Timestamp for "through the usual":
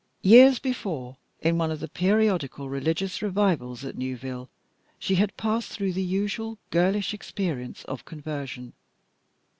5.69-6.57